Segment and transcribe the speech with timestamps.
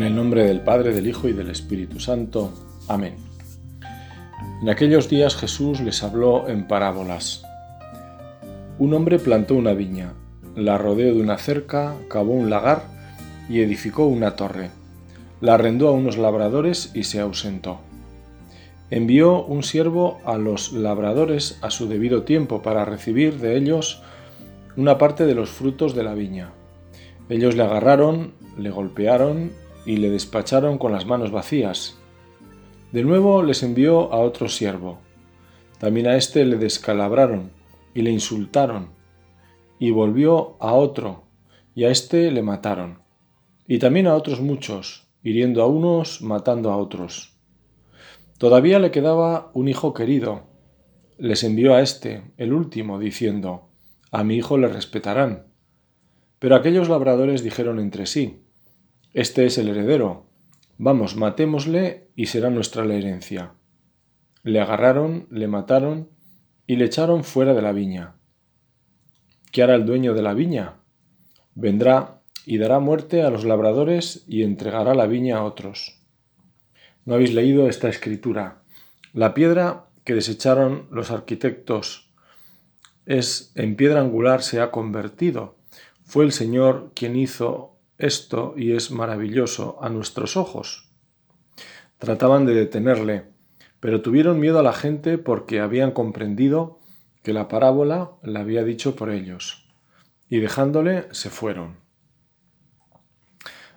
[0.00, 2.54] En el nombre del Padre, del Hijo y del Espíritu Santo.
[2.88, 3.16] Amén.
[4.62, 7.44] En aquellos días Jesús les habló en parábolas.
[8.78, 10.14] Un hombre plantó una viña,
[10.56, 12.84] la rodeó de una cerca, cavó un lagar
[13.50, 14.70] y edificó una torre.
[15.42, 17.80] La arrendó a unos labradores y se ausentó.
[18.88, 24.00] Envió un siervo a los labradores a su debido tiempo para recibir de ellos
[24.78, 26.52] una parte de los frutos de la viña.
[27.28, 31.98] Ellos le agarraron, le golpearon y le despacharon con las manos vacías.
[32.92, 34.98] De nuevo les envió a otro siervo.
[35.78, 37.50] También a éste le descalabraron
[37.94, 38.90] y le insultaron.
[39.78, 41.24] Y volvió a otro,
[41.74, 43.02] y a éste le mataron.
[43.66, 47.36] Y también a otros muchos, hiriendo a unos, matando a otros.
[48.38, 50.48] Todavía le quedaba un hijo querido.
[51.18, 53.68] Les envió a éste, el último, diciendo,
[54.10, 55.46] A mi hijo le respetarán.
[56.38, 58.42] Pero aquellos labradores dijeron entre sí,
[59.12, 60.26] este es el heredero.
[60.78, 63.54] Vamos, matémosle y será nuestra la herencia.
[64.42, 66.08] Le agarraron, le mataron
[66.66, 68.14] y le echaron fuera de la viña.
[69.50, 70.76] ¿Qué hará el dueño de la viña?
[71.54, 76.00] Vendrá y dará muerte a los labradores y entregará la viña a otros.
[77.04, 78.62] ¿No habéis leído esta escritura?
[79.12, 82.12] La piedra que desecharon los arquitectos
[83.06, 85.56] es en piedra angular se ha convertido.
[86.04, 90.90] Fue el Señor quien hizo esto y es maravilloso a nuestros ojos.
[91.98, 93.24] Trataban de detenerle,
[93.80, 96.80] pero tuvieron miedo a la gente porque habían comprendido
[97.22, 99.68] que la parábola la había dicho por ellos,
[100.28, 101.78] y dejándole se fueron.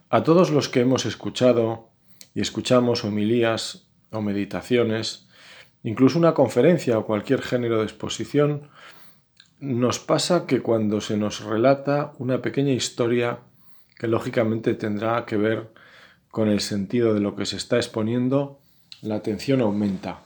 [0.09, 1.89] A todos los que hemos escuchado
[2.33, 5.27] y escuchamos homilías o meditaciones,
[5.83, 8.69] incluso una conferencia o cualquier género de exposición,
[9.59, 13.39] nos pasa que cuando se nos relata una pequeña historia
[13.97, 15.71] que lógicamente tendrá que ver
[16.29, 18.59] con el sentido de lo que se está exponiendo,
[19.01, 20.21] la atención aumenta.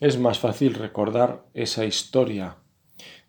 [0.00, 2.56] Es más fácil recordar esa historia.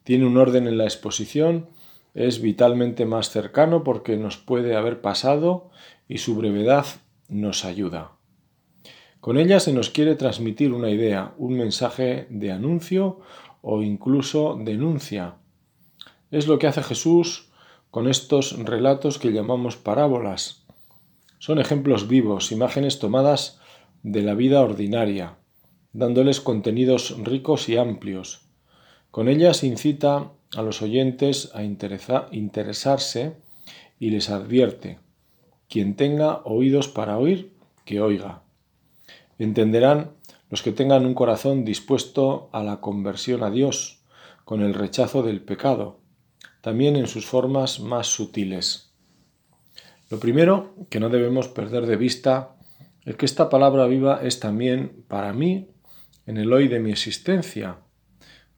[0.04, 1.68] Tiene un orden en la exposición,
[2.14, 5.72] es vitalmente más cercano porque nos puede haber pasado
[6.08, 6.86] y su brevedad
[7.28, 8.12] nos ayuda.
[9.20, 13.20] Con ella se nos quiere transmitir una idea, un mensaje de anuncio
[13.62, 15.36] o incluso denuncia.
[16.32, 17.49] Es lo que hace Jesús
[17.92, 20.66] con estos relatos que llamamos parábolas.
[21.40, 23.60] Son ejemplos vivos, imágenes tomadas
[24.04, 25.38] de la vida ordinaria,
[25.94, 28.42] dándoles contenidos ricos y amplios.
[29.12, 33.38] Con ellas incita a los oyentes a interesarse
[34.00, 35.00] y les advierte,
[35.68, 37.54] quien tenga oídos para oír,
[37.86, 38.44] que oiga.
[39.40, 40.12] Entenderán
[40.50, 44.00] los que tengan un corazón dispuesto a la conversión a Dios,
[44.46, 46.00] con el rechazo del pecado,
[46.62, 48.92] también en sus formas más sutiles.
[50.10, 52.56] Lo primero que no debemos perder de vista
[53.06, 55.70] es que esta palabra viva es también para mí
[56.26, 57.78] en el hoy de mi existencia,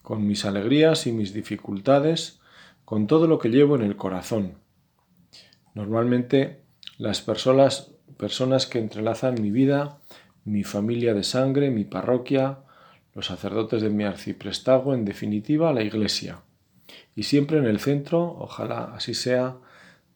[0.01, 2.39] con mis alegrías y mis dificultades,
[2.85, 4.57] con todo lo que llevo en el corazón.
[5.73, 6.63] Normalmente
[6.97, 9.99] las personas, personas que entrelazan mi vida,
[10.43, 12.59] mi familia de sangre, mi parroquia,
[13.13, 16.41] los sacerdotes de mi arciprestago, en definitiva la Iglesia
[17.15, 19.57] y siempre en el centro, ojalá así sea,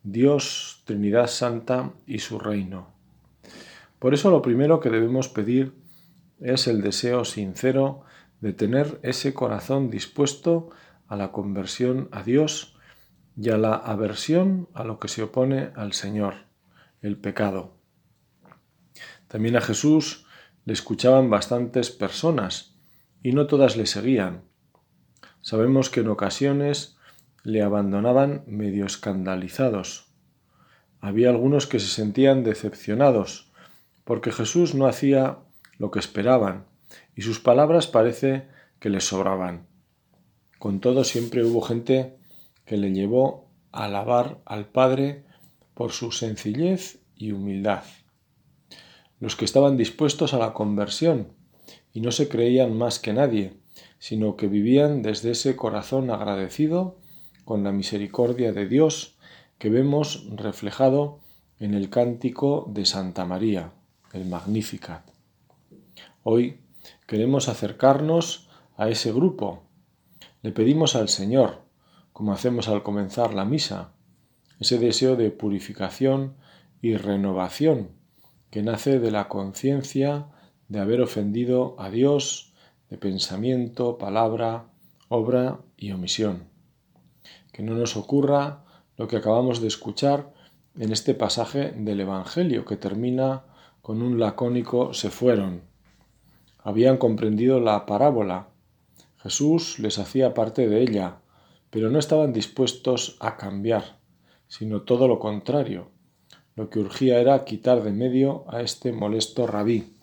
[0.03, 2.93] Dios, Trinidad Santa y su reino.
[3.99, 5.73] Por eso lo primero que debemos pedir
[6.39, 8.03] es el deseo sincero
[8.41, 10.69] de tener ese corazón dispuesto
[11.07, 12.77] a la conversión a Dios
[13.37, 16.35] y a la aversión a lo que se opone al Señor,
[17.01, 17.77] el pecado.
[19.27, 20.25] También a Jesús
[20.65, 22.75] le escuchaban bastantes personas
[23.21, 24.44] y no todas le seguían.
[25.45, 26.97] Sabemos que en ocasiones
[27.43, 30.07] le abandonaban medio escandalizados.
[31.01, 33.51] Había algunos que se sentían decepcionados,
[34.05, 35.37] porque Jesús no hacía
[35.77, 36.65] lo que esperaban,
[37.15, 38.47] y sus palabras parece
[38.79, 39.67] que les sobraban.
[40.57, 42.17] Con todo siempre hubo gente
[42.65, 45.25] que le llevó a alabar al Padre
[45.75, 47.83] por su sencillez y humildad.
[49.19, 51.27] Los que estaban dispuestos a la conversión
[51.93, 53.63] y no se creían más que nadie,
[53.99, 56.97] sino que vivían desde ese corazón agradecido
[57.43, 59.17] con la misericordia de Dios
[59.57, 61.19] que vemos reflejado
[61.59, 63.71] en el cántico de Santa María,
[64.13, 65.09] el Magnificat.
[66.23, 66.59] Hoy
[67.07, 69.63] queremos acercarnos a ese grupo.
[70.41, 71.61] Le pedimos al Señor,
[72.11, 73.93] como hacemos al comenzar la misa,
[74.59, 76.35] ese deseo de purificación
[76.81, 77.91] y renovación
[78.49, 80.27] que nace de la conciencia
[80.67, 82.53] de haber ofendido a Dios
[82.89, 84.65] de pensamiento, palabra,
[85.09, 86.43] obra y omisión.
[87.51, 88.63] Que no nos ocurra
[88.97, 90.33] lo que acabamos de escuchar
[90.77, 93.43] en este pasaje del Evangelio que termina
[93.81, 95.61] con un lacónico se fueron.
[96.59, 98.47] Habían comprendido la parábola.
[99.17, 101.19] Jesús les hacía parte de ella,
[101.69, 103.99] pero no estaban dispuestos a cambiar,
[104.47, 105.89] sino todo lo contrario.
[106.55, 109.93] Lo que urgía era quitar de medio a este molesto rabí.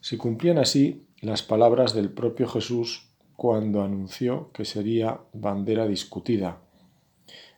[0.00, 6.58] Se cumplían así las palabras del propio Jesús cuando anunció que sería bandera discutida.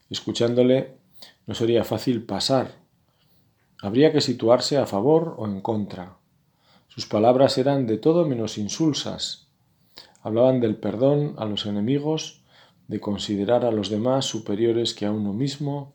[0.09, 0.97] Escuchándole
[1.47, 2.77] no sería fácil pasar.
[3.83, 6.17] Habría que situarse a favor o en contra.
[6.89, 9.49] Sus palabras eran de todo menos insulsas.
[10.23, 12.43] Hablaban del perdón a los enemigos,
[12.89, 15.95] de considerar a los demás superiores que a uno mismo,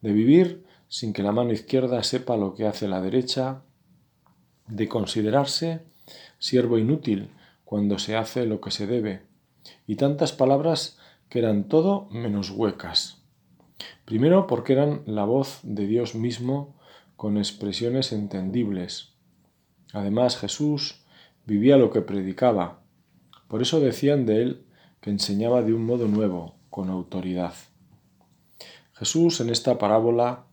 [0.00, 3.62] de vivir sin que la mano izquierda sepa lo que hace la derecha,
[4.66, 5.91] de considerarse
[6.38, 7.30] siervo inútil
[7.64, 9.22] cuando se hace lo que se debe,
[9.86, 10.98] y tantas palabras
[11.28, 13.22] que eran todo menos huecas.
[14.04, 16.76] Primero porque eran la voz de Dios mismo
[17.16, 19.14] con expresiones entendibles.
[19.92, 21.04] Además Jesús
[21.46, 22.82] vivía lo que predicaba.
[23.48, 24.66] Por eso decían de él
[25.00, 27.54] que enseñaba de un modo nuevo, con autoridad.
[28.92, 30.46] Jesús en esta parábola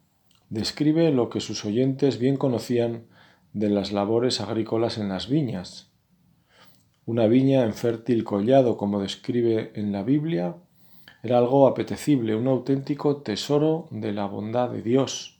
[0.49, 3.05] describe lo que sus oyentes bien conocían
[3.53, 5.91] de las labores agrícolas en las viñas.
[7.05, 10.55] Una viña en fértil collado, como describe en la Biblia,
[11.23, 15.39] era algo apetecible, un auténtico tesoro de la bondad de Dios,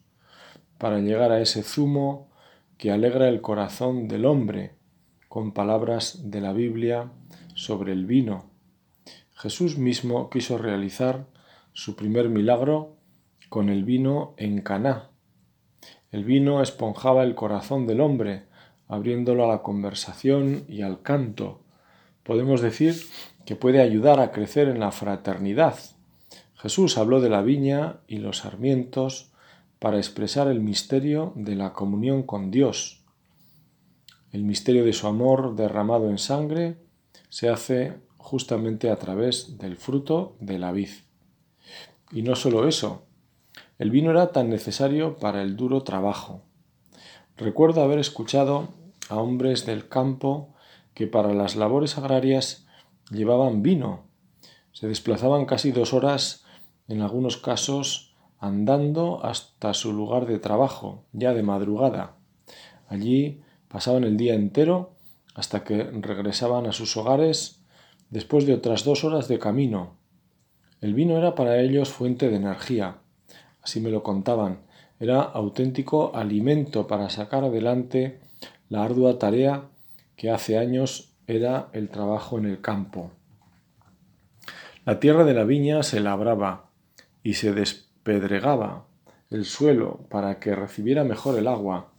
[0.78, 2.30] para llegar a ese zumo
[2.78, 4.76] que alegra el corazón del hombre,
[5.28, 7.12] con palabras de la Biblia
[7.54, 8.46] sobre el vino.
[9.34, 11.28] Jesús mismo quiso realizar
[11.72, 12.96] su primer milagro
[13.48, 15.09] con el vino en Caná.
[16.12, 18.44] El vino esponjaba el corazón del hombre,
[18.88, 21.62] abriéndolo a la conversación y al canto.
[22.24, 22.96] Podemos decir
[23.46, 25.78] que puede ayudar a crecer en la fraternidad.
[26.56, 29.32] Jesús habló de la viña y los sarmientos
[29.78, 33.04] para expresar el misterio de la comunión con Dios.
[34.32, 36.78] El misterio de su amor derramado en sangre
[37.30, 40.90] se hace justamente a través del fruto de la vid.
[42.12, 43.06] Y no solo eso,
[43.80, 46.44] el vino era tan necesario para el duro trabajo.
[47.38, 48.68] Recuerdo haber escuchado
[49.08, 50.54] a hombres del campo
[50.94, 52.68] que para las labores agrarias
[53.10, 54.04] llevaban vino.
[54.74, 56.44] Se desplazaban casi dos horas,
[56.90, 62.18] en algunos casos, andando hasta su lugar de trabajo, ya de madrugada.
[62.90, 64.92] Allí pasaban el día entero
[65.36, 67.64] hasta que regresaban a sus hogares
[68.10, 69.96] después de otras dos horas de camino.
[70.82, 72.98] El vino era para ellos fuente de energía,
[73.62, 74.62] así me lo contaban,
[75.00, 78.20] era auténtico alimento para sacar adelante
[78.68, 79.70] la ardua tarea
[80.16, 83.12] que hace años era el trabajo en el campo.
[84.86, 86.70] La tierra de la viña se labraba
[87.24, 88.88] y se despedregaba
[89.30, 91.92] el suelo para que recibiera mejor el agua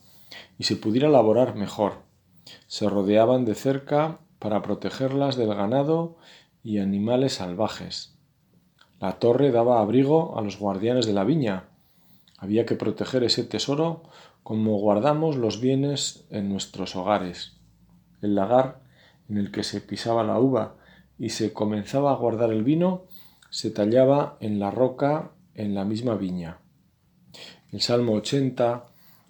[0.59, 2.03] y se pudiera laborar mejor.
[2.67, 6.17] Se rodeaban de cerca para protegerlas del ganado
[6.63, 8.19] y animales salvajes.
[9.00, 11.64] La torre daba abrigo a los guardianes de la viña.
[12.37, 14.02] Había que proteger ese tesoro
[14.43, 17.56] como guardamos los bienes en nuestros hogares.
[18.20, 18.81] El lagar
[19.31, 20.75] en el que se pisaba la uva
[21.19, 23.05] y se comenzaba a guardar el vino,
[23.48, 26.58] se tallaba en la roca en la misma viña.
[27.72, 28.84] El Salmo 80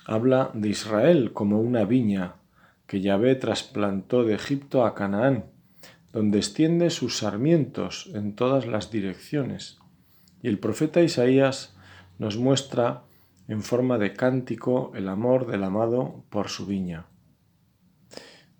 [0.04, 2.34] habla de Israel como una viña
[2.88, 5.44] que Yahvé trasplantó de Egipto a Canaán,
[6.12, 9.78] donde extiende sus sarmientos en todas las direcciones.
[10.42, 11.76] Y el profeta Isaías
[12.18, 13.04] nos muestra
[13.48, 17.06] en forma de cántico el amor del amado por su viña.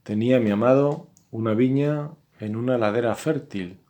[0.03, 3.81] Tenía mi amado una viña en una ladera fértil.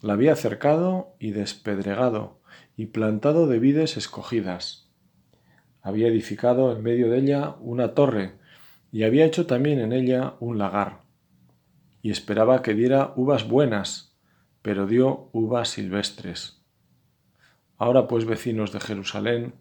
[0.00, 2.40] La había cercado y despedregado
[2.76, 4.88] y plantado de vides escogidas.
[5.82, 8.32] Había edificado en medio de ella una torre
[8.92, 11.03] y había hecho también en ella un lagar.
[12.04, 14.14] Y esperaba que diera uvas buenas,
[14.60, 16.60] pero dio uvas silvestres.
[17.78, 19.54] Ahora pues, vecinos de Jerusalén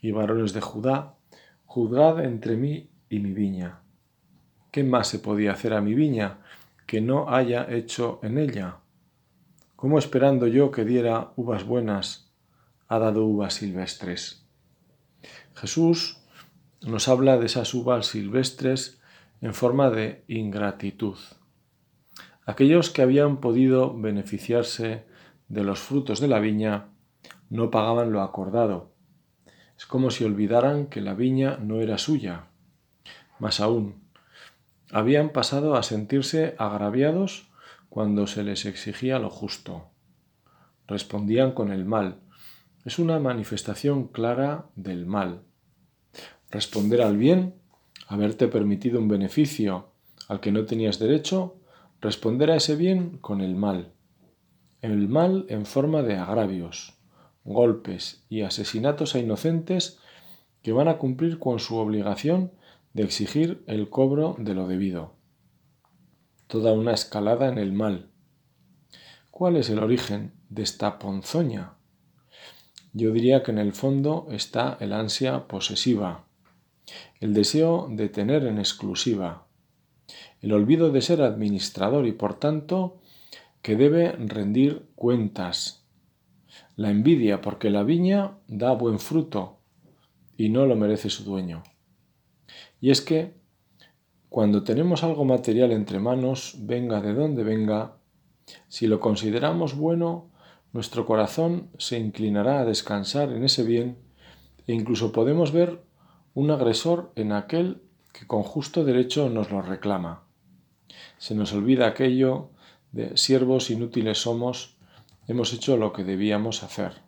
[0.00, 1.16] y varones de Judá,
[1.66, 3.82] juzgad entre mí y mi viña.
[4.70, 6.38] ¿Qué más se podía hacer a mi viña
[6.86, 8.78] que no haya hecho en ella?
[9.76, 12.32] ¿Cómo esperando yo que diera uvas buenas,
[12.88, 14.46] ha dado uvas silvestres?
[15.54, 16.22] Jesús
[16.80, 18.98] nos habla de esas uvas silvestres
[19.42, 21.18] en forma de ingratitud.
[22.44, 25.04] Aquellos que habían podido beneficiarse
[25.48, 26.88] de los frutos de la viña
[27.50, 28.92] no pagaban lo acordado.
[29.76, 32.46] Es como si olvidaran que la viña no era suya.
[33.38, 34.02] Más aún,
[34.90, 37.50] habían pasado a sentirse agraviados
[37.88, 39.90] cuando se les exigía lo justo.
[40.86, 42.20] Respondían con el mal,
[42.84, 45.42] es una manifestación clara del mal.
[46.50, 47.54] Responder al bien,
[48.08, 49.92] haberte permitido un beneficio
[50.28, 51.56] al que no tenías derecho,
[52.02, 53.92] responder a ese bien con el mal.
[54.80, 56.98] El mal en forma de agravios,
[57.44, 60.00] golpes y asesinatos a inocentes
[60.62, 62.52] que van a cumplir con su obligación
[62.92, 65.14] de exigir el cobro de lo debido.
[66.48, 68.10] Toda una escalada en el mal.
[69.30, 71.74] ¿Cuál es el origen de esta ponzoña?
[72.92, 76.26] Yo diría que en el fondo está el ansia posesiva,
[77.20, 79.46] el deseo de tener en exclusiva,
[80.42, 83.00] el olvido de ser administrador y por tanto
[83.62, 85.86] que debe rendir cuentas,
[86.76, 89.60] la envidia porque la viña da buen fruto
[90.36, 91.62] y no lo merece su dueño.
[92.80, 93.34] Y es que
[94.28, 97.98] cuando tenemos algo material entre manos, venga de donde venga,
[98.68, 100.30] si lo consideramos bueno,
[100.72, 103.98] nuestro corazón se inclinará a descansar en ese bien
[104.66, 105.82] e incluso podemos ver
[106.34, 107.82] un agresor en aquel
[108.12, 110.31] que con justo derecho nos lo reclama.
[111.18, 112.50] Se nos olvida aquello
[112.92, 114.76] de siervos inútiles somos,
[115.26, 117.00] hemos hecho lo que debíamos hacer.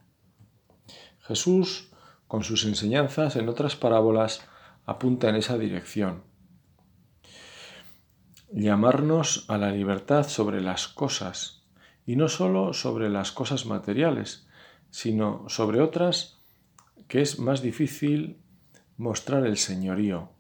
[1.21, 1.91] Jesús,
[2.27, 4.43] con sus enseñanzas en otras parábolas,
[4.87, 6.23] apunta en esa dirección.
[8.53, 11.65] Llamarnos a la libertad sobre las cosas,
[12.07, 14.47] y no sólo sobre las cosas materiales,
[14.91, 16.39] sino sobre otras
[17.09, 18.39] que es más difícil
[18.97, 20.31] mostrar el señorío.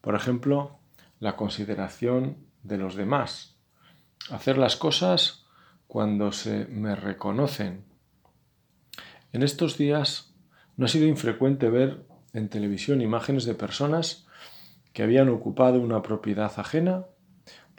[0.00, 0.78] Por ejemplo,
[1.18, 3.56] la consideración de los demás.
[4.30, 5.46] Hacer las cosas
[5.86, 7.84] cuando se me reconocen.
[9.32, 10.34] En estos días
[10.76, 14.26] no ha sido infrecuente ver en televisión imágenes de personas
[14.92, 17.06] que habían ocupado una propiedad ajena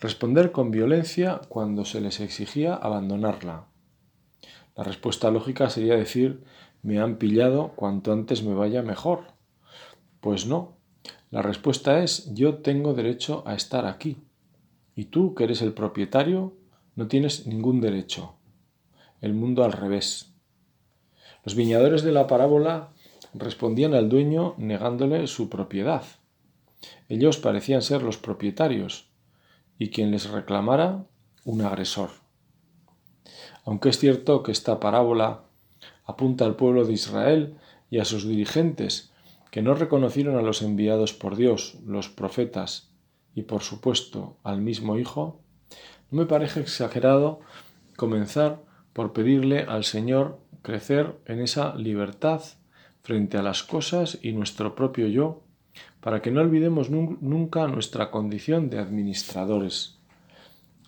[0.02, 3.68] Responder con violencia cuando se les exigía abandonarla.
[4.76, 6.44] La respuesta lógica sería decir
[6.82, 9.26] me han pillado cuanto antes me vaya mejor.
[10.20, 10.76] Pues no.
[11.30, 14.18] La respuesta es yo tengo derecho a estar aquí.
[15.02, 16.54] Y tú, que eres el propietario,
[16.96, 18.36] no tienes ningún derecho.
[19.20, 20.36] El mundo al revés.
[21.44, 22.92] Los viñadores de la parábola
[23.34, 26.04] respondían al dueño negándole su propiedad.
[27.10, 29.10] Ellos parecían ser los propietarios,
[29.80, 31.04] y quien les reclamara
[31.46, 32.12] un agresor.
[33.66, 35.46] Aunque es cierto que esta parábola
[36.06, 37.58] apunta al pueblo de Israel
[37.90, 39.12] y a sus dirigentes,
[39.50, 42.91] que no reconocieron a los enviados por Dios, los profetas,
[43.36, 45.40] y por supuesto al mismo Hijo,
[46.10, 47.40] no me parece exagerado
[47.96, 48.62] comenzar
[48.94, 52.42] por pedirle al Señor crecer en esa libertad
[53.02, 55.42] frente a las cosas y nuestro propio yo
[56.02, 60.00] para que no olvidemos nunca nuestra condición de administradores.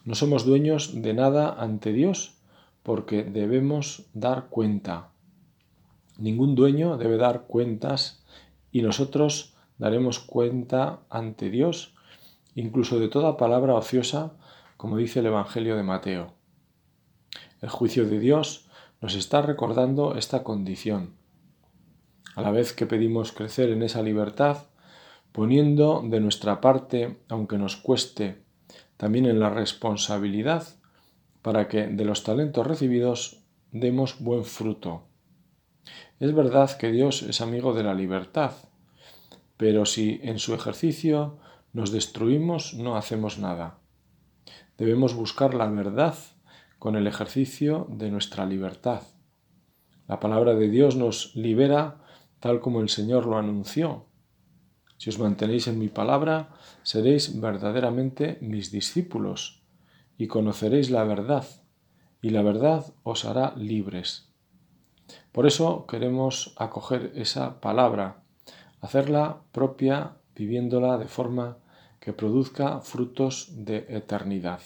[0.05, 2.35] No somos dueños de nada ante Dios
[2.83, 5.09] porque debemos dar cuenta.
[6.17, 8.23] Ningún dueño debe dar cuentas
[8.71, 11.92] y nosotros daremos cuenta ante Dios
[12.55, 14.33] incluso de toda palabra ociosa,
[14.77, 16.33] como dice el Evangelio de Mateo.
[17.61, 18.67] El juicio de Dios
[19.01, 21.15] nos está recordando esta condición.
[22.35, 24.67] A la vez que pedimos crecer en esa libertad,
[25.31, 28.43] poniendo de nuestra parte, aunque nos cueste,
[28.97, 30.67] también en la responsabilidad
[31.41, 35.03] para que de los talentos recibidos demos buen fruto.
[36.19, 38.53] Es verdad que Dios es amigo de la libertad,
[39.57, 41.37] pero si en su ejercicio
[41.73, 43.79] nos destruimos no hacemos nada.
[44.77, 46.15] Debemos buscar la verdad
[46.79, 49.01] con el ejercicio de nuestra libertad.
[50.07, 52.01] La palabra de Dios nos libera
[52.39, 54.05] tal como el Señor lo anunció
[55.03, 59.61] si os mantenéis en mi palabra, seréis verdaderamente mis discípulos
[60.17, 61.45] y conoceréis la verdad,
[62.21, 64.31] y la verdad os hará libres.
[65.33, 68.23] Por eso queremos acoger esa palabra,
[68.79, 71.57] hacerla propia, viviéndola de forma
[72.03, 74.59] que produzca frutos de eternidad.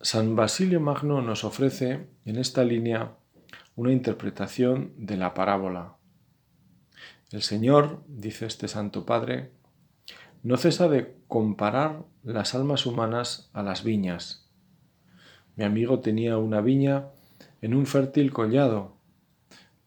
[0.00, 3.12] San Basilio Magno nos ofrece en esta línea
[3.76, 5.94] una interpretación de la parábola.
[7.30, 9.52] El Señor, dice este Santo Padre,
[10.42, 14.50] no cesa de comparar las almas humanas a las viñas.
[15.54, 17.04] Mi amigo tenía una viña
[17.60, 18.96] en un fértil collado.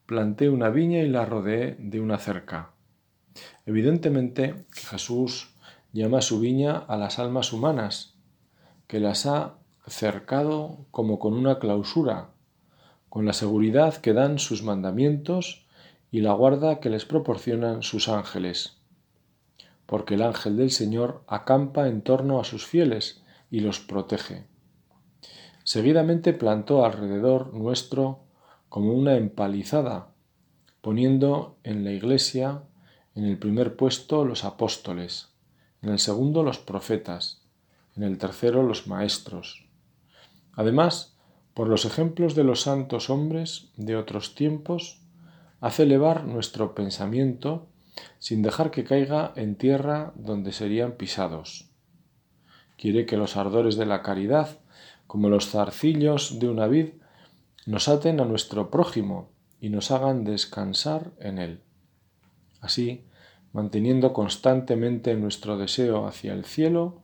[0.06, 2.73] Planté una viña y la rodeé de una cerca.
[3.65, 5.53] Evidentemente Jesús
[5.93, 8.15] llama a su viña a las almas humanas,
[8.88, 9.55] que las ha
[9.88, 12.32] cercado como con una clausura,
[13.10, 15.65] con la seguridad que dan sus mandamientos
[16.12, 18.77] y la guarda que les proporcionan sus ángeles.
[19.86, 24.46] Porque el ángel del Señor acampa en torno a sus fieles y los protege.
[25.63, 28.24] Seguidamente plantó alrededor nuestro
[28.67, 30.10] como una empalizada,
[30.82, 32.63] poniendo en la Iglesia
[33.15, 35.29] en el primer puesto los apóstoles,
[35.82, 37.43] en el segundo los profetas,
[37.96, 39.67] en el tercero los maestros.
[40.53, 41.15] Además,
[41.53, 45.01] por los ejemplos de los santos hombres de otros tiempos,
[45.62, 47.67] hace elevar nuestro pensamiento
[48.20, 51.70] sin dejar que caiga en tierra donde serían pisados.
[52.77, 54.60] Quiere que los ardores de la caridad,
[55.05, 56.89] como los zarcillos de una vid,
[57.65, 59.29] nos aten a nuestro prójimo
[59.62, 61.62] y nos hagan descansar en él.
[62.63, 63.03] Así,
[63.51, 67.01] manteniendo constantemente nuestro deseo hacia el cielo,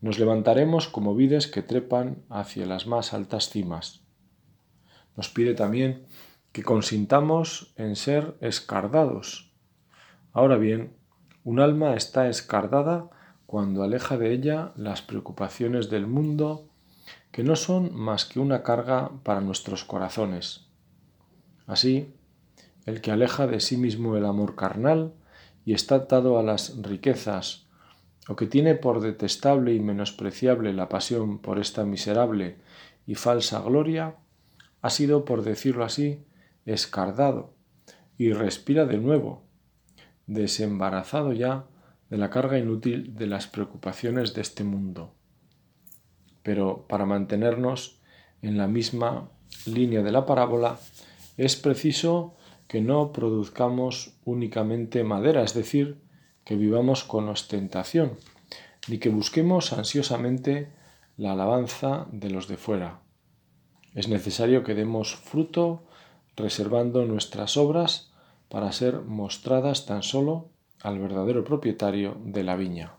[0.00, 4.00] nos levantaremos como vides que trepan hacia las más altas cimas.
[5.16, 6.04] Nos pide también
[6.50, 9.52] que consintamos en ser escardados.
[10.32, 10.96] Ahora bien,
[11.44, 13.08] un alma está escardada
[13.46, 16.68] cuando aleja de ella las preocupaciones del mundo,
[17.30, 20.66] que no son más que una carga para nuestros corazones.
[21.68, 22.17] Así,
[22.88, 25.12] el que aleja de sí mismo el amor carnal,
[25.66, 27.66] y está atado a las riquezas,
[28.28, 32.56] o que tiene por detestable y menospreciable la pasión por esta miserable
[33.06, 34.16] y falsa gloria,
[34.80, 36.24] ha sido, por decirlo así,
[36.64, 37.52] escardado,
[38.16, 39.42] y respira de nuevo,
[40.26, 41.66] desembarazado ya
[42.08, 45.12] de la carga inútil de las preocupaciones de este mundo.
[46.42, 48.00] Pero para mantenernos
[48.40, 49.30] en la misma
[49.66, 50.78] línea de la parábola,
[51.36, 52.37] es preciso
[52.68, 56.00] que no produzcamos únicamente madera, es decir,
[56.44, 58.18] que vivamos con ostentación,
[58.88, 60.70] ni que busquemos ansiosamente
[61.16, 63.00] la alabanza de los de fuera.
[63.94, 65.82] Es necesario que demos fruto
[66.36, 68.12] reservando nuestras obras
[68.48, 72.94] para ser mostradas tan solo al verdadero propietario de la viña.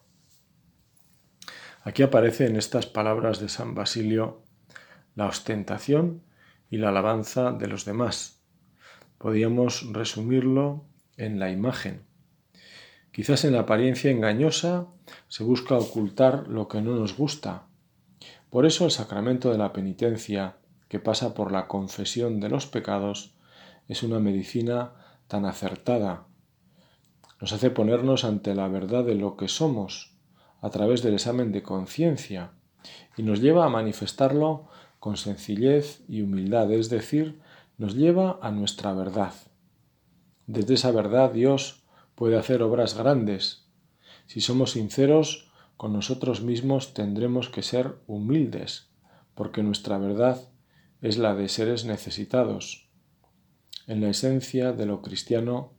[1.84, 4.44] Aquí aparece en estas palabras de San Basilio
[5.16, 6.24] la ostentación
[6.70, 8.39] y la alabanza de los demás,
[9.20, 10.86] podíamos resumirlo
[11.18, 12.02] en la imagen.
[13.12, 14.88] Quizás en la apariencia engañosa
[15.28, 17.68] se busca ocultar lo que no nos gusta.
[18.50, 20.56] Por eso el sacramento de la penitencia,
[20.88, 23.36] que pasa por la confesión de los pecados,
[23.88, 24.94] es una medicina
[25.28, 26.26] tan acertada.
[27.42, 30.16] Nos hace ponernos ante la verdad de lo que somos
[30.62, 32.52] a través del examen de conciencia
[33.18, 34.68] y nos lleva a manifestarlo
[35.00, 37.40] con sencillez y humildad, es decir,
[37.80, 39.34] nos lleva a nuestra verdad.
[40.48, 41.82] Desde esa verdad Dios
[42.14, 43.70] puede hacer obras grandes.
[44.28, 48.90] Si somos sinceros con nosotros mismos tendremos que ser humildes,
[49.34, 50.42] porque nuestra verdad
[51.02, 52.90] es la de seres necesitados.
[53.88, 55.72] En la esencia de lo cristiano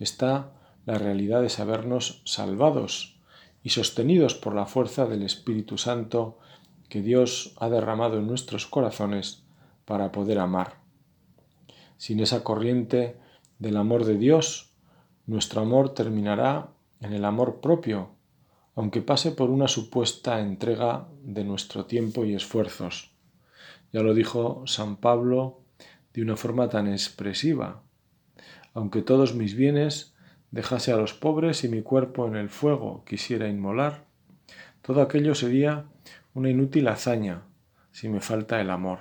[0.00, 0.52] está
[0.86, 3.20] la realidad de sabernos salvados
[3.62, 6.40] y sostenidos por la fuerza del Espíritu Santo
[6.88, 9.44] que Dios ha derramado en nuestros corazones
[9.84, 10.83] para poder amar.
[11.96, 13.16] Sin esa corriente
[13.58, 14.74] del amor de Dios,
[15.26, 16.68] nuestro amor terminará
[17.00, 18.10] en el amor propio,
[18.74, 23.12] aunque pase por una supuesta entrega de nuestro tiempo y esfuerzos.
[23.92, 25.60] Ya lo dijo San Pablo
[26.12, 27.82] de una forma tan expresiva.
[28.72, 30.14] Aunque todos mis bienes
[30.50, 34.04] dejase a los pobres y mi cuerpo en el fuego quisiera inmolar,
[34.82, 35.86] todo aquello sería
[36.34, 37.42] una inútil hazaña
[37.92, 38.98] si me falta el amor.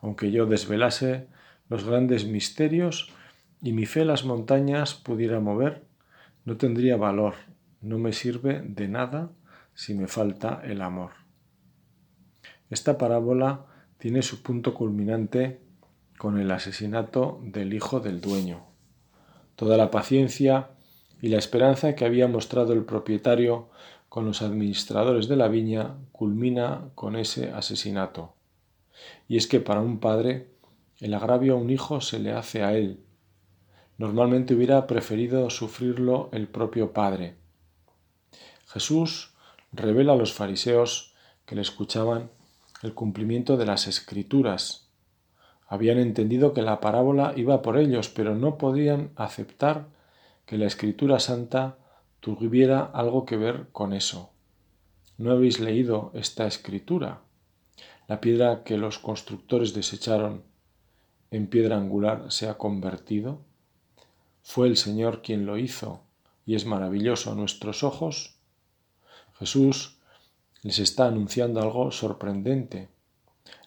[0.00, 1.28] Aunque yo desvelase
[1.68, 3.10] los grandes misterios
[3.62, 5.84] y mi fe las montañas pudiera mover,
[6.44, 7.34] no tendría valor,
[7.80, 9.30] no me sirve de nada
[9.74, 11.10] si me falta el amor.
[12.70, 13.66] Esta parábola
[13.98, 15.60] tiene su punto culminante
[16.18, 18.64] con el asesinato del hijo del dueño.
[19.54, 20.70] Toda la paciencia
[21.20, 23.68] y la esperanza que había mostrado el propietario
[24.08, 28.34] con los administradores de la viña culmina con ese asesinato.
[29.28, 30.48] Y es que para un padre
[31.00, 33.00] el agravio a un hijo se le hace a él.
[33.98, 37.36] Normalmente hubiera preferido sufrirlo el propio padre.
[38.66, 39.34] Jesús
[39.72, 42.30] revela a los fariseos que le escuchaban
[42.82, 44.88] el cumplimiento de las escrituras.
[45.68, 49.88] Habían entendido que la parábola iba por ellos, pero no podían aceptar
[50.44, 51.76] que la escritura santa
[52.20, 54.30] tuviera algo que ver con eso.
[55.18, 57.20] ¿No habéis leído esta escritura?
[58.08, 60.42] La piedra que los constructores desecharon
[61.36, 63.40] en piedra angular se ha convertido?
[64.42, 66.02] ¿Fue el Señor quien lo hizo
[66.44, 68.36] y es maravilloso a nuestros ojos?
[69.38, 69.98] Jesús
[70.62, 72.88] les está anunciando algo sorprendente.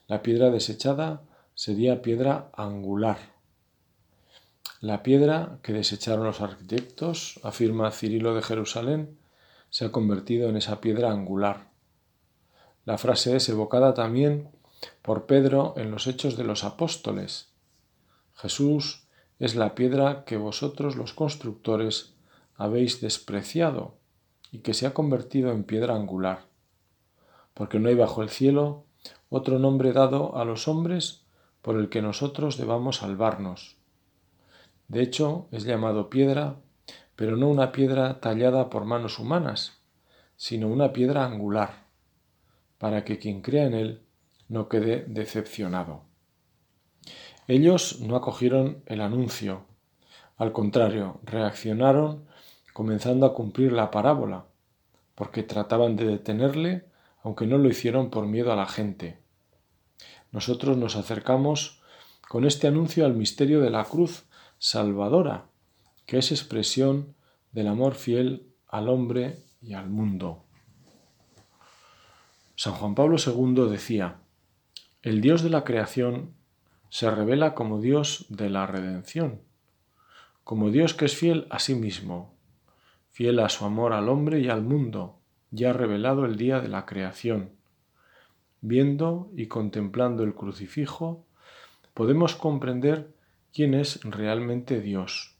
[0.08, 1.21] La piedra desechada
[1.53, 3.17] sería piedra angular.
[4.82, 9.17] La piedra que desecharon los arquitectos, afirma Cirilo de Jerusalén,
[9.69, 11.69] se ha convertido en esa piedra angular.
[12.86, 14.49] La frase es evocada también
[15.01, 17.49] por Pedro en los Hechos de los Apóstoles.
[18.41, 19.04] Jesús
[19.38, 22.13] es la piedra que vosotros los constructores
[22.56, 23.97] habéis despreciado
[24.49, 26.45] y que se ha convertido en piedra angular,
[27.54, 28.86] porque no hay bajo el cielo
[29.30, 31.25] otro nombre dado a los hombres
[31.62, 33.75] por el que nosotros debamos salvarnos.
[34.88, 36.56] De hecho, es llamado piedra,
[37.17, 39.82] pero no una piedra tallada por manos humanas,
[40.38, 41.88] sino una piedra angular,
[42.78, 44.02] para que quien crea en él
[44.47, 46.09] no quede decepcionado.
[47.50, 49.66] Ellos no acogieron el anuncio,
[50.38, 52.28] al contrario, reaccionaron
[52.74, 54.46] comenzando a cumplir la parábola,
[55.16, 56.86] porque trataban de detenerle,
[57.24, 59.18] aunque no lo hicieron por miedo a la gente.
[60.32, 61.82] Nosotros nos acercamos
[62.28, 64.26] con este anuncio al misterio de la cruz
[64.60, 65.46] salvadora,
[66.06, 67.16] que es expresión
[67.52, 70.44] del amor fiel al hombre y al mundo.
[72.56, 74.18] San Juan Pablo II decía,
[75.02, 76.38] el Dios de la creación
[76.89, 79.41] se revela como Dios de la redención,
[80.43, 82.34] como Dios que es fiel a sí mismo,
[83.12, 85.19] fiel a su amor al hombre y al mundo,
[85.52, 87.52] ya revelado el día de la creación.
[88.62, 91.25] Viendo y contemplando el crucifijo,
[91.93, 93.13] podemos comprender
[93.54, 95.36] quién es realmente Dios,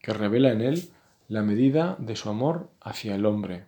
[0.00, 0.90] que revela en él
[1.28, 3.66] la medida de su amor hacia el hombre.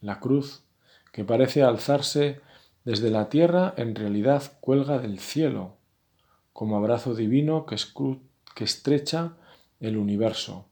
[0.00, 0.64] La cruz,
[1.12, 2.40] que parece alzarse
[2.84, 5.76] desde la tierra, en realidad cuelga del cielo,
[6.52, 7.76] como abrazo divino que,
[8.64, 9.36] estrecha
[9.80, 10.66] el universo.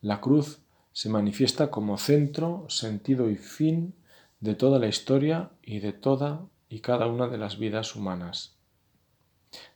[0.00, 0.60] La cruz
[0.92, 3.94] se manifiesta como centro, sentido y fin
[4.40, 8.56] de toda la historia y de toda y cada una de las vidas humanas.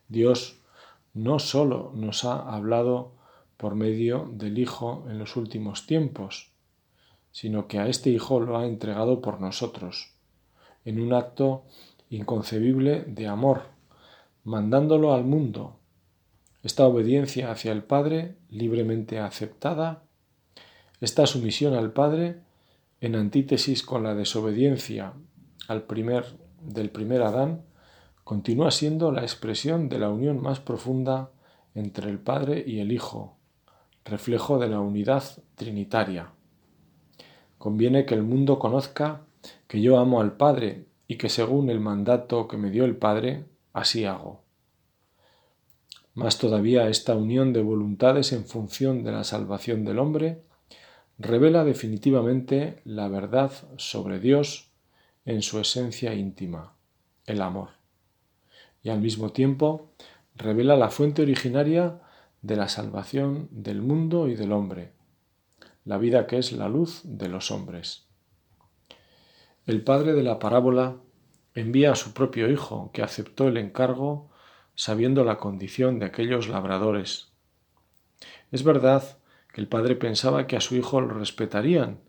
[0.08, 0.60] Dios
[1.12, 3.12] no sólo nos ha hablado
[3.56, 6.52] por medio del Hijo en los últimos tiempos,
[7.32, 10.14] sino que a este Hijo lo ha entregado por nosotros,
[10.84, 11.64] en un acto
[12.08, 13.62] inconcebible de amor,
[14.44, 15.76] mandándolo al mundo.
[16.62, 20.02] Esta obediencia hacia el Padre, libremente aceptada,
[21.00, 22.40] esta sumisión al Padre,
[23.00, 25.14] en antítesis con la desobediencia
[25.68, 26.26] al primer,
[26.60, 27.62] del primer Adán,
[28.24, 31.30] continúa siendo la expresión de la unión más profunda
[31.74, 33.36] entre el Padre y el Hijo,
[34.04, 35.22] reflejo de la unidad
[35.54, 36.32] trinitaria.
[37.58, 39.22] Conviene que el mundo conozca
[39.66, 43.44] que yo amo al Padre y que según el mandato que me dio el Padre,
[43.72, 44.42] así hago.
[46.14, 50.42] Más todavía esta unión de voluntades en función de la salvación del hombre
[51.18, 54.70] revela definitivamente la verdad sobre Dios
[55.24, 56.74] en su esencia íntima,
[57.26, 57.70] el amor.
[58.82, 59.92] Y al mismo tiempo
[60.34, 62.00] revela la fuente originaria
[62.42, 64.92] de la salvación del mundo y del hombre,
[65.84, 68.09] la vida que es la luz de los hombres.
[69.66, 70.96] El padre de la parábola
[71.54, 74.30] envía a su propio hijo, que aceptó el encargo
[74.74, 77.32] sabiendo la condición de aquellos labradores.
[78.50, 79.18] Es verdad
[79.52, 82.00] que el padre pensaba que a su hijo lo respetarían,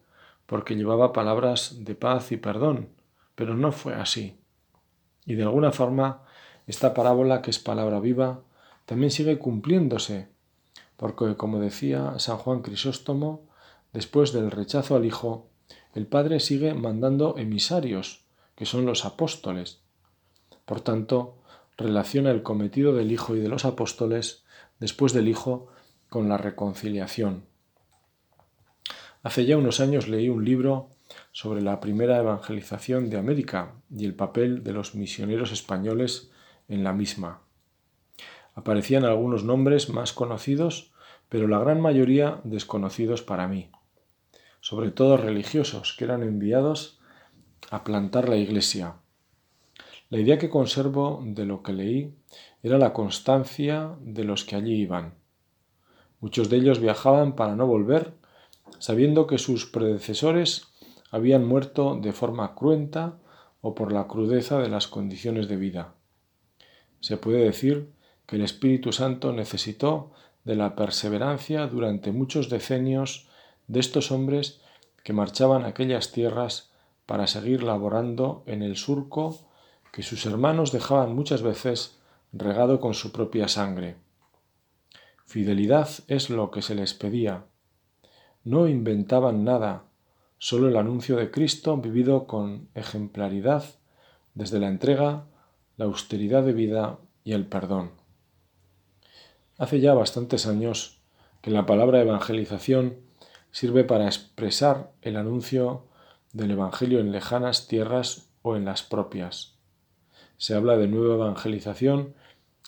[0.46, 2.90] porque llevaba palabras de paz y perdón,
[3.36, 4.40] pero no fue así.
[5.26, 6.24] Y de alguna forma,
[6.68, 8.42] esta parábola, que es palabra viva,
[8.86, 10.30] también sigue cumpliéndose,
[10.98, 13.50] porque, como decía San Juan Crisóstomo,
[13.94, 15.51] después del rechazo al hijo,
[15.94, 18.24] el Padre sigue mandando emisarios,
[18.56, 19.82] que son los apóstoles.
[20.66, 21.38] Por tanto,
[21.78, 24.44] relaciona el cometido del Hijo y de los apóstoles
[24.80, 25.68] después del Hijo
[26.10, 27.46] con la reconciliación.
[29.24, 30.90] Hace ya unos años leí un libro
[31.32, 36.32] sobre la primera evangelización de América y el papel de los misioneros españoles
[36.68, 37.42] en la misma.
[38.56, 40.92] Aparecían algunos nombres más conocidos,
[41.30, 43.70] pero la gran mayoría desconocidos para mí,
[44.62, 47.00] sobre todo religiosos que eran enviados
[47.70, 48.96] a plantar la iglesia.
[50.10, 52.16] La idea que conservo de lo que leí
[52.64, 55.16] era la constancia de los que allí iban.
[56.20, 58.14] Muchos de ellos viajaban para no volver,
[58.78, 60.68] sabiendo que sus predecesores
[61.10, 63.18] habían muerto de forma cruenta
[63.62, 65.96] o por la crudeza de las condiciones de vida.
[67.00, 67.92] Se puede decir
[68.28, 70.12] que el Espíritu Santo necesitó
[70.44, 73.28] de la perseverancia durante muchos decenios
[73.72, 74.60] de estos hombres
[75.04, 76.72] que marchaban a aquellas tierras
[77.06, 79.48] para seguir laborando en el surco
[79.94, 81.98] que sus hermanos dejaban muchas veces
[82.34, 83.96] regado con su propia sangre.
[85.26, 87.46] Fidelidad es lo que se les pedía.
[88.44, 89.86] No inventaban nada,
[90.38, 93.64] solo el anuncio de Cristo vivido con ejemplaridad
[94.34, 95.28] desde la entrega,
[95.78, 97.92] la austeridad de vida y el perdón.
[99.58, 101.00] Hace ya bastantes años
[101.42, 103.11] que la palabra evangelización
[103.52, 105.86] sirve para expresar el anuncio
[106.34, 109.56] del Evangelio en lejanas tierras o en las propias.
[110.38, 112.16] Se habla de nueva evangelización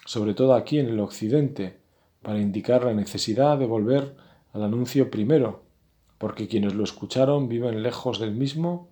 [0.05, 1.79] sobre todo aquí en el Occidente,
[2.21, 4.15] para indicar la necesidad de volver
[4.53, 5.63] al anuncio primero,
[6.17, 8.89] porque quienes lo escucharon viven lejos del mismo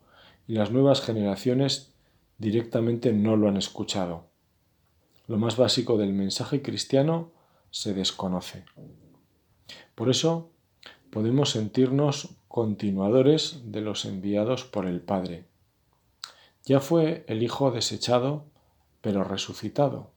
[0.47, 1.93] y las nuevas generaciones
[2.37, 4.25] directamente no lo han escuchado.
[5.27, 7.31] Lo más básico del mensaje cristiano
[7.69, 8.65] se desconoce.
[9.95, 10.49] Por eso
[11.11, 15.45] podemos sentirnos continuadores de los enviados por el Padre.
[16.65, 18.45] Ya fue el Hijo desechado,
[19.01, 20.11] pero resucitado.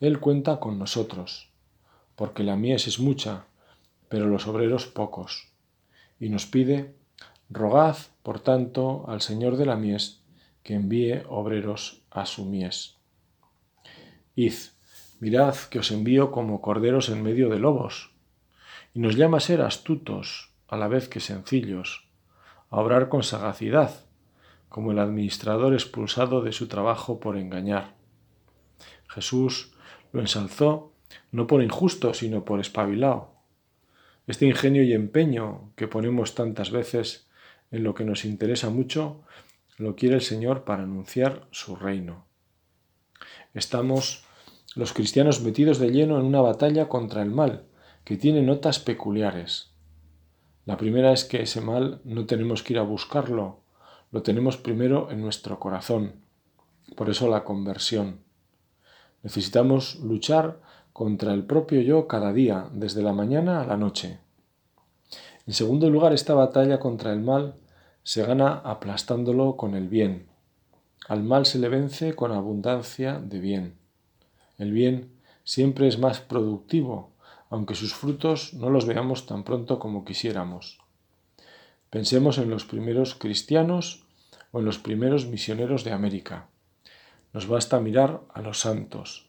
[0.00, 1.50] Él cuenta con nosotros,
[2.16, 3.44] porque la mies es mucha,
[4.08, 5.52] pero los obreros pocos,
[6.18, 6.94] y nos pide,
[7.50, 10.22] rogad, por tanto, al Señor de la mies,
[10.62, 12.96] que envíe obreros a su mies.
[14.36, 14.54] Id,
[15.20, 18.11] mirad que os envío como corderos en medio de lobos,
[18.94, 22.08] y nos llama a ser astutos, a la vez que sencillos,
[22.70, 24.06] a obrar con sagacidad,
[24.68, 27.94] como el administrador expulsado de su trabajo por engañar.
[29.08, 29.74] Jesús
[30.12, 30.92] lo ensalzó
[31.30, 33.32] no por injusto, sino por espabilado.
[34.26, 37.28] Este ingenio y empeño que ponemos tantas veces
[37.70, 39.22] en lo que nos interesa mucho,
[39.78, 42.26] lo quiere el Señor para anunciar su reino.
[43.54, 44.24] Estamos
[44.74, 47.66] los cristianos metidos de lleno en una batalla contra el mal,
[48.04, 49.72] que tiene notas peculiares.
[50.64, 53.60] La primera es que ese mal no tenemos que ir a buscarlo,
[54.10, 56.16] lo tenemos primero en nuestro corazón.
[56.96, 58.20] Por eso la conversión.
[59.22, 60.60] Necesitamos luchar
[60.92, 64.18] contra el propio yo cada día, desde la mañana a la noche.
[65.46, 67.56] En segundo lugar, esta batalla contra el mal
[68.02, 70.26] se gana aplastándolo con el bien.
[71.08, 73.78] Al mal se le vence con abundancia de bien.
[74.58, 75.12] El bien
[75.44, 77.11] siempre es más productivo,
[77.52, 80.78] aunque sus frutos no los veamos tan pronto como quisiéramos.
[81.90, 84.06] Pensemos en los primeros cristianos
[84.52, 86.48] o en los primeros misioneros de América.
[87.34, 89.28] Nos basta mirar a los santos.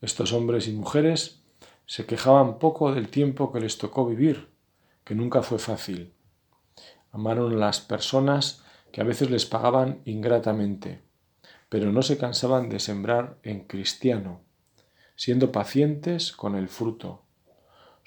[0.00, 1.40] Estos hombres y mujeres
[1.86, 4.48] se quejaban poco del tiempo que les tocó vivir,
[5.04, 6.14] que nunca fue fácil.
[7.12, 11.00] Amaron las personas que a veces les pagaban ingratamente,
[11.68, 14.40] pero no se cansaban de sembrar en cristiano,
[15.14, 17.22] siendo pacientes con el fruto.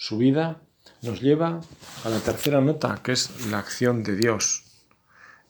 [0.01, 0.61] Su vida
[1.01, 1.59] nos lleva
[2.05, 4.63] a la tercera nota, que es la acción de Dios.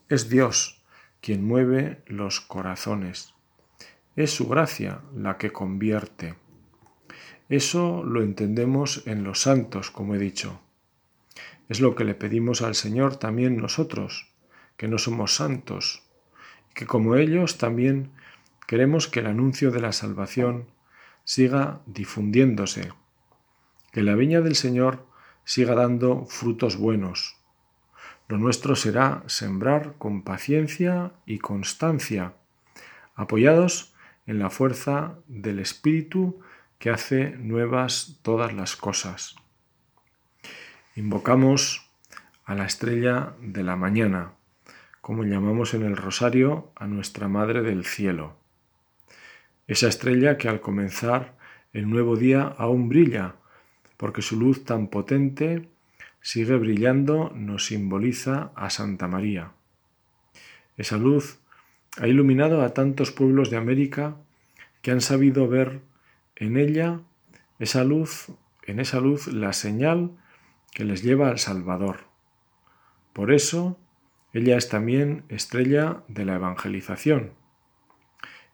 [0.09, 0.81] Es Dios
[1.21, 3.35] quien mueve los corazones.
[4.15, 6.33] Es su gracia la que convierte.
[7.47, 10.59] Eso lo entendemos en los santos, como he dicho.
[11.67, 14.31] Es lo que le pedimos al Señor también nosotros,
[14.77, 16.01] que no somos santos,
[16.73, 18.13] que como ellos también
[18.65, 20.65] queremos que el anuncio de la salvación
[21.23, 22.89] siga difundiéndose
[23.91, 25.05] que la viña del Señor
[25.43, 27.37] siga dando frutos buenos.
[28.27, 32.33] Lo nuestro será sembrar con paciencia y constancia,
[33.15, 33.93] apoyados
[34.27, 36.39] en la fuerza del Espíritu
[36.77, 39.35] que hace nuevas todas las cosas.
[40.95, 41.89] Invocamos
[42.45, 44.33] a la estrella de la mañana,
[45.01, 48.37] como llamamos en el rosario a nuestra Madre del Cielo.
[49.67, 51.35] Esa estrella que al comenzar
[51.73, 53.35] el nuevo día aún brilla
[53.99, 55.67] porque su luz tan potente
[56.21, 59.51] sigue brillando, nos simboliza a Santa María.
[60.77, 61.39] Esa luz
[61.97, 64.15] ha iluminado a tantos pueblos de América
[64.81, 65.81] que han sabido ver
[66.37, 67.01] en ella
[67.59, 68.27] esa luz,
[68.63, 70.11] en esa luz la señal
[70.71, 72.05] que les lleva al Salvador.
[73.11, 73.77] Por eso,
[74.31, 77.33] ella es también estrella de la evangelización.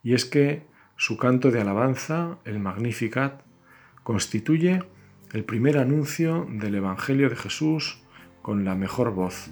[0.01, 3.43] Y es que su canto de alabanza, el Magnificat,
[4.01, 4.81] constituye
[5.33, 7.99] el primer anuncio del Evangelio de Jesús
[8.41, 9.47] con la mejor voz,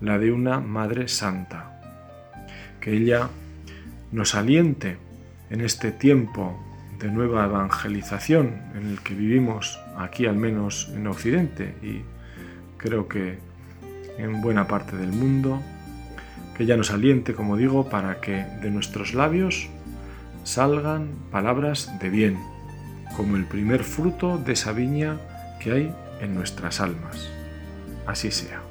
[0.00, 1.80] la de una Madre Santa.
[2.80, 3.28] Que ella
[4.12, 4.98] nos aliente
[5.50, 6.58] en este tiempo
[6.98, 12.02] de nueva evangelización en el que vivimos aquí al menos en Occidente y
[12.76, 13.38] creo que
[14.18, 15.60] en buena parte del mundo,
[16.56, 19.68] que ella nos aliente, como digo, para que de nuestros labios
[20.44, 22.51] salgan palabras de bien
[23.16, 25.18] como el primer fruto de esa viña
[25.60, 27.28] que hay en nuestras almas.
[28.06, 28.61] Así sea.